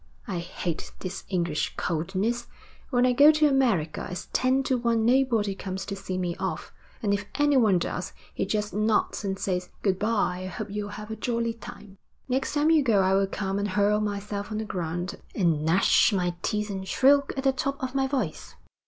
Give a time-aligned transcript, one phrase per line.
[0.27, 2.47] I hate this English coldness.
[2.89, 6.73] When I go to America, it's ten to one nobody comes to see me off,
[7.03, 11.11] and if anyone does he just nods and says "Good bye, I hope you'll have
[11.11, 14.65] a jolly time."' 'Next time you go I will come and hurl myself on the
[14.65, 18.55] ground, and gnash my teeth and shriek at the top of my voice.'